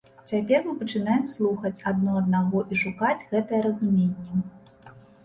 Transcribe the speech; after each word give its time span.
Цяпер 0.29 0.59
мы 0.67 0.71
пачынаем 0.77 1.27
слухаць 1.33 1.81
адно 1.91 2.15
аднаго 2.21 2.63
і 2.71 2.79
шукаць 2.85 3.25
гэтае 3.35 3.61
разуменне. 3.67 4.41